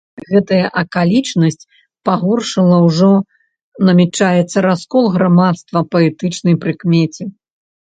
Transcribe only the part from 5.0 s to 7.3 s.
грамадства па этнічнай прыкмеце.